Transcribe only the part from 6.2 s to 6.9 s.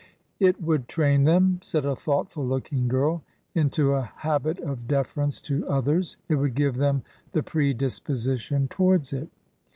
it would give